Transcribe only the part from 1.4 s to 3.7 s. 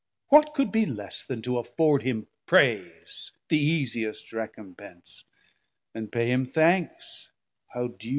to afford him praise, The